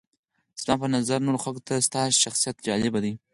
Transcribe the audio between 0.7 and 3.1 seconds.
په نظر نورو خلکو ته ستا شخصیت جالبه